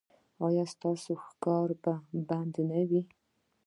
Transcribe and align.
ایا 0.45 0.63
ستاسو 0.73 1.11
ښکار 1.25 1.69
به 1.81 1.93
بند 2.27 2.53
نه 2.69 2.81
وي؟ 2.89 3.01